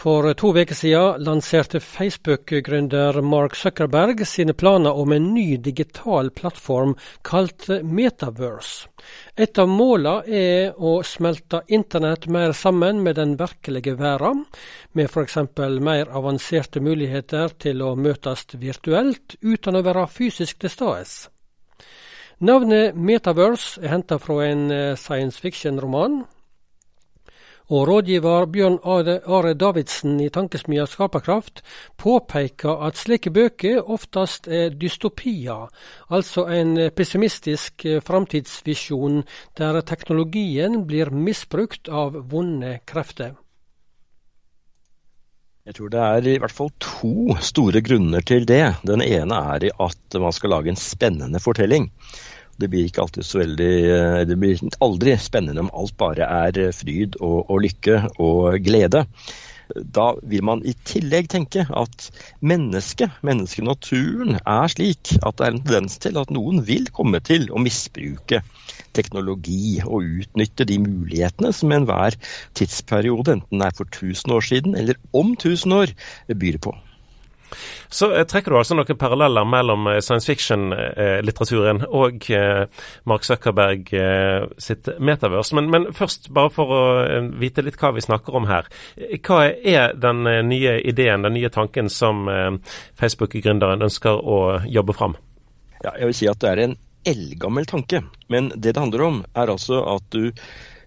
[0.00, 6.94] For to uker siden lanserte Facebook-gründer Mark Zuckerberg sine planer om en ny digital plattform
[7.20, 8.88] kalt Metaverse.
[9.36, 14.46] Et av målene er å smelte internett mer sammen med den virkelige verden,
[14.96, 15.36] med f.eks.
[15.84, 21.28] mer avanserte muligheter til å møtes virtuelt uten å være fysisk til stede.
[22.40, 26.22] Navnet Metaverse er henta fra en eh, science fiction-roman
[27.70, 31.62] og rådgiver Bjørn Are Davidsen i Tankesmia Skaperkraft
[32.00, 35.68] påpeker at slike bøker oftest er dystopier,
[36.10, 39.22] altså en pessimistisk eh, framtidsvisjon
[39.58, 43.38] der teknologien blir misbrukt av vonde krefter.
[45.68, 48.64] Jeg tror det er i hvert fall to store grunner til det.
[48.82, 51.90] Den ene er at man skal lage en spennende fortelling.
[52.60, 56.58] Det blir ikke alltid så veldig eh, Det blir aldri spennende om alt bare er
[56.60, 59.06] eh, fryd og, og lykke og glede.
[59.94, 62.06] Da vil man i tillegg tenke at
[62.42, 67.46] mennesket, menneskenaturen, er slik at det er en tendens til at noen vil komme til
[67.54, 68.42] å misbruke
[68.98, 72.18] teknologi og utnytte de mulighetene som enhver
[72.58, 75.94] tidsperiode, enten det er for 1000 år siden eller om 1000 år,
[76.34, 76.74] byr på.
[77.88, 82.66] Så eh, trekker du altså noen paralleller mellom eh, science fiction-litteraturen og eh,
[83.10, 83.90] Mark Zuckerberg
[84.60, 85.56] sitt metaverse.
[85.58, 86.82] Men, men, først, bare for å
[87.40, 88.68] vite litt hva vi snakker om her.
[89.26, 92.28] Hva er den nye ideen, den nye tanken som
[92.98, 95.16] Facebook-gründeren ønsker å jobbe fram?
[95.80, 96.76] Ja, jeg vil si at det er en
[97.08, 98.02] eldgammel tanke.
[98.28, 100.30] Men det det handler om, er altså at du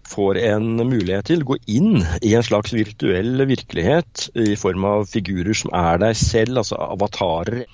[0.08, 5.06] får en mulighet til å gå inn i en slags virtuell virkelighet i form av
[5.10, 7.64] figurer som er deg selv, altså avatarer.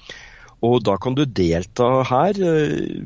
[0.66, 3.00] Og da kan du delta her, eh,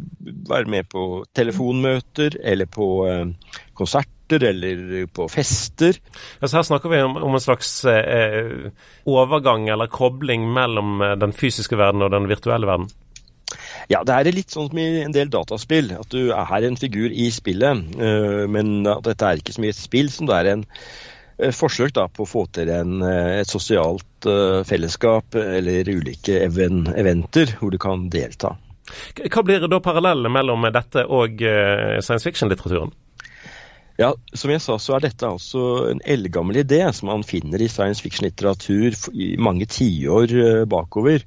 [0.48, 6.00] være med på telefonmøter eller på eh, konserter eller på fester.
[6.40, 8.72] Altså her snakker vi om, om en slags eh,
[9.06, 12.90] overgang eller kobling mellom eh, den fysiske verden og den virtuelle verden?
[13.92, 15.92] Ja, det er litt sånn som i en del dataspill.
[15.98, 19.74] At du er en figur i spillet, eh, men at dette er ikke så mye
[19.74, 23.40] et spill som det er en eh, forsøk da, på å få til en, eh,
[23.42, 24.02] et sosialt
[24.64, 28.54] fellesskap eller ulike eventer hvor du kan delta.
[29.20, 32.94] Hva blir da parallellene mellom dette og science fiction-litteraturen?
[34.00, 37.68] Ja, Som jeg sa, så er dette altså en eldgammel idé som man finner i
[37.68, 41.20] science fiction-litteratur i mange tiår bakover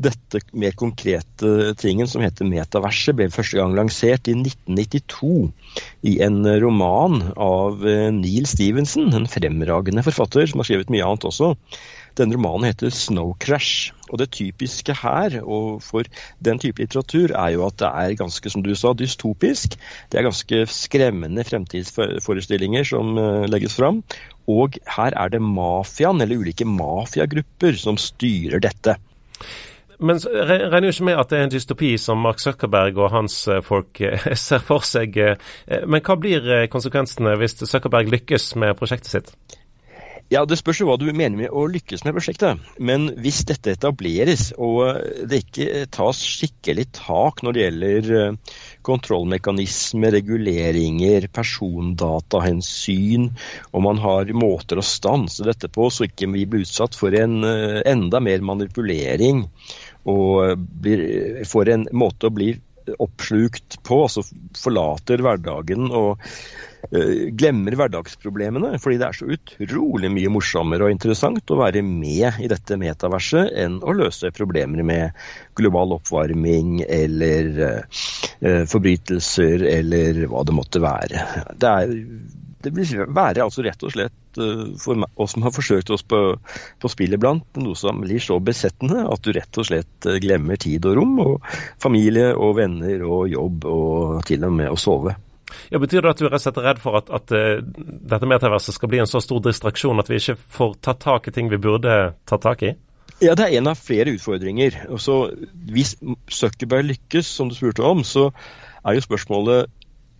[0.00, 5.50] dette mer konkrete tingen som heter metaverset, ble første gang lansert i 1992
[6.08, 11.28] i en roman av eh, Neil Stevenson, en fremragende forfatter som har skrevet mye annet
[11.28, 11.54] også.
[12.18, 13.92] Denne romanen heter 'Snow Crash'.
[14.10, 16.02] og Det typiske her og for
[16.42, 19.76] den type litteratur er jo at det er ganske som du sa, dystopisk.
[20.10, 24.02] Det er ganske skremmende fremtidsforestillinger som uh, legges fram.
[24.50, 28.98] Og her er det mafiaen, eller ulike mafiagrupper, som styrer dette.
[30.00, 33.42] Men regner jo ikke med at det er en dystopi som Mark Zuckerberg og hans
[33.52, 35.16] eh, folk eh, ser for seg.
[35.20, 39.34] Eh, men hva blir konsekvensene hvis Zuckerberg lykkes med prosjektet sitt?
[40.30, 42.60] Ja, Det spørs jo hva du mener med å lykkes med prosjektet.
[42.78, 48.36] Men hvis dette etableres, og det ikke tas skikkelig tak når det gjelder
[48.86, 53.26] kontrollmekanismer, reguleringer, persondatahensyn,
[53.74, 57.42] og man har måter å stanse dette på så ikke vi blir utsatt for en
[57.42, 59.48] enda mer manipulering
[60.08, 62.54] og blir, får en måte å bli
[62.98, 64.24] oppslukt på, altså
[64.58, 68.72] forlater hverdagen og uh, glemmer hverdagsproblemene.
[68.82, 73.52] Fordi det er så utrolig mye morsommere og interessant å være med i dette metaverset
[73.62, 75.22] enn å løse problemer med
[75.58, 81.26] global oppvarming eller uh, forbrytelser eller hva det måtte være.
[81.60, 81.96] Det er
[82.64, 86.20] det vil være altså rett og slett eh, for oss som har forsøkt oss på,
[86.80, 90.60] på spill iblant, noe som blir så besettende at du rett og slett eh, glemmer
[90.60, 91.50] tid og rom, og
[91.82, 95.16] familie og venner og jobb og til og med å sove.
[95.70, 98.28] Ja, Betyr det at du er rett og slett redd for at, at uh, dette
[98.28, 101.50] metaverset skal bli en så stor distraksjon at vi ikke får tatt tak i ting
[101.50, 101.96] vi burde
[102.28, 102.76] tatt tak i?
[103.20, 104.78] Ja, det er en av flere utfordringer.
[104.94, 105.16] Også,
[105.74, 105.96] hvis
[106.32, 108.30] Zuckerberg lykkes, som du spurte om, så
[108.80, 109.68] er jo spørsmålet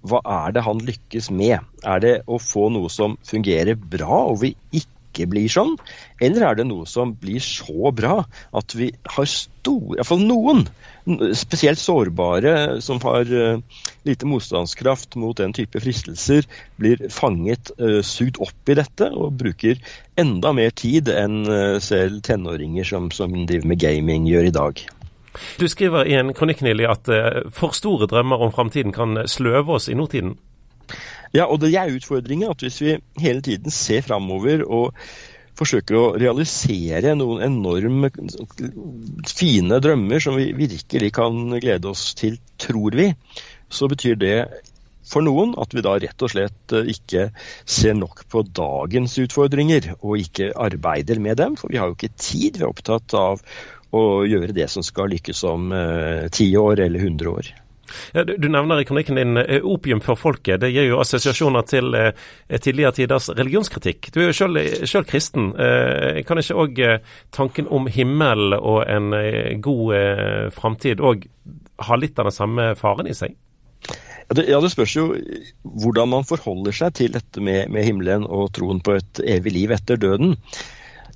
[0.06, 1.60] hva er det han lykkes med?
[1.84, 5.74] Er det å få noe som fungerer bra, og vi ikke blir sånn?
[6.22, 8.22] Eller er det noe som blir så bra
[8.56, 10.64] at vi har store Iallfall noen,
[11.36, 16.46] spesielt sårbare, som har uh, lite motstandskraft mot den type fristelser,
[16.80, 19.80] blir fanget, uh, sugd opp i dette og bruker
[20.20, 24.86] enda mer tid enn uh, selv tenåringer som, som driver med gaming, gjør i dag.
[25.60, 29.76] Du skriver i en kronikk nylig at uh, for store drømmer om framtiden kan sløve
[29.78, 30.36] oss i nåtiden.
[31.36, 32.50] Ja, og det er utfordringen.
[32.50, 34.96] At hvis vi hele tiden ser framover og
[35.60, 38.10] forsøker å realisere noen enorme,
[39.28, 43.10] fine drømmer som vi virkelig kan glede oss til, tror vi,
[43.70, 44.36] så betyr det
[45.06, 47.28] for noen at vi da rett og slett eh, ikke
[47.64, 51.56] ser nok på dagens utfordringer og ikke arbeider med dem.
[51.60, 52.60] For vi har jo ikke tid.
[52.60, 53.42] Vi er opptatt av
[53.96, 57.50] å gjøre det som skal lykkes om eh, ti år eller hundre år.
[58.12, 60.60] Ja, du, du, nevner i kronikken din eh, opium for folket.
[60.62, 62.12] Det gir jo assosiasjoner til eh,
[62.58, 64.12] tidligere tiders religionskritikk.
[64.14, 65.52] Du er jo selv, kristen.
[65.58, 66.98] Eh, kan ikke òg eh,
[67.34, 71.26] tanken om himmel og en eh, god eh, framtid òg
[71.88, 73.34] ha litt av den samme faren i seg?
[74.30, 75.08] Det, ja, det spørs jo
[75.82, 79.74] hvordan man forholder seg til dette med, med himmelen og troen på et evig liv
[79.74, 80.36] etter døden.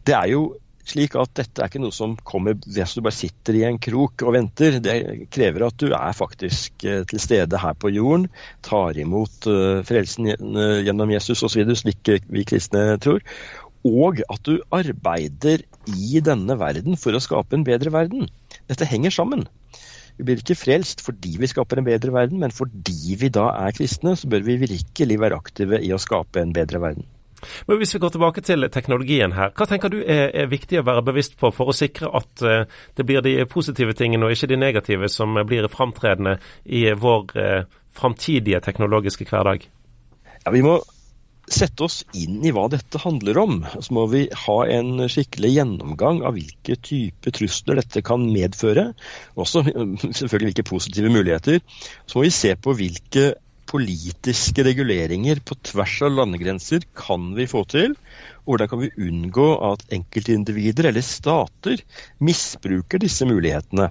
[0.03, 0.49] Det er jo
[0.85, 4.25] slik at dette er ikke noe som kommer hvis du bare sitter i en krok
[4.27, 4.79] og venter.
[4.85, 4.97] Det
[5.33, 8.29] krever at du er faktisk eh, til stede her på jorden,
[8.67, 13.25] tar imot eh, frelsen gjennom Jesus osv., slik vi kristne tror.
[13.85, 18.29] Og at du arbeider i denne verden for å skape en bedre verden.
[18.71, 19.45] Dette henger sammen.
[20.19, 23.75] Vi blir ikke frelst fordi vi skaper en bedre verden, men fordi vi da er
[23.75, 27.09] kristne, så bør vi virkelig være aktive i å skape en bedre verden.
[27.67, 30.87] Men Hvis vi går tilbake til teknologien her, hva tenker du er, er viktig å
[30.87, 32.65] være bevisst på for å sikre at uh,
[32.97, 37.67] det blir de positive tingene og ikke de negative som blir framtredende i vår uh,
[37.95, 39.67] framtidige teknologiske hverdag?
[40.45, 40.79] Ja, Vi må
[41.51, 43.57] sette oss inn i hva dette handler om.
[43.81, 48.91] Så må vi ha en skikkelig gjennomgang av hvilke type trusler dette kan medføre.
[49.41, 51.61] Også selvfølgelig hvilke positive muligheter.
[52.07, 53.33] Så må vi se på hvilke
[53.71, 57.97] politiske reguleringer på tvers av landegrenser kan vi få til?
[58.45, 61.81] Hvordan kan vi unngå at enkeltindivider eller stater
[62.23, 63.89] misbruker disse mulighetene?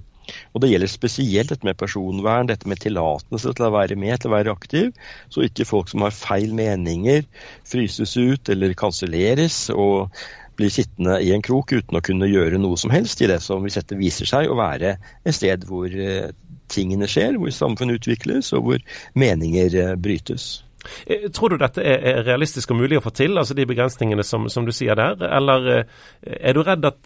[0.53, 4.31] Og Det gjelder spesielt dette med personvern, dette med tillatelse til å være med, til
[4.31, 4.93] å være aktiv.
[5.33, 7.25] Så ikke folk som har feil meninger
[7.67, 10.13] fryses ut eller kanselleres og
[10.57, 13.63] blir sittende i en krok uten å kunne gjøre noe som helst i det som
[13.65, 16.29] hvis dette viser seg å være et sted hvor eh,
[16.73, 18.85] tingene skjer, hvor samfunn utvikles og hvor
[19.17, 20.61] meninger eh, brytes.
[21.07, 24.47] Eh, tror du dette er realistisk og mulig å få til, altså de begrensningene som,
[24.51, 25.19] som du sier der?
[25.29, 25.99] Eller eh,
[26.39, 27.01] er du redd at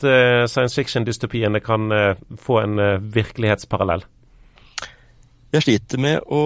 [0.52, 1.90] science fiction-dystopiene kan
[2.42, 2.80] få en
[3.14, 4.06] virkelighetsparallell?
[5.56, 6.42] Jeg sliter med å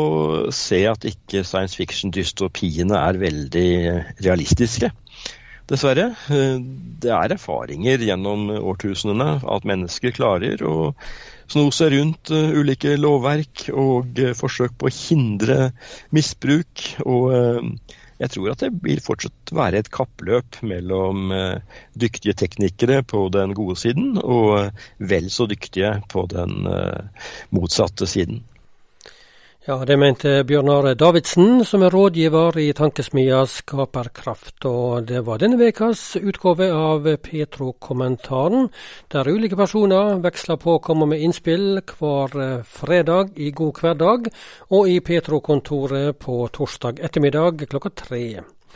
[0.53, 3.71] se at ikke science fiction-dystopiene er veldig
[4.21, 4.91] realistiske.
[5.71, 6.09] Dessverre.
[6.27, 10.91] Det er erfaringer gjennom årtusenene at mennesker klarer å
[11.51, 15.71] sno seg rundt uh, ulike lovverk og uh, forsøk på å hindre
[16.11, 16.83] misbruk.
[17.05, 17.31] Og
[18.21, 21.31] jeg tror at det vil fortsatt være et kappløp mellom
[21.97, 26.67] dyktige teknikere på den gode siden og vel så dyktige på den
[27.55, 28.43] motsatte siden.
[29.61, 34.65] Ja, det mente Bjørnar Davidsen, som er rådgiver i tankesmia Skaperkraft.
[34.65, 38.71] Og det var denne ukas utgave av Petro-kommentaren,
[39.13, 44.31] der ulike personer veksler på å komme med innspill hver eh, fredag i God hverdag,
[44.73, 48.23] og i Petro-kontoret på torsdag ettermiddag klokka tre.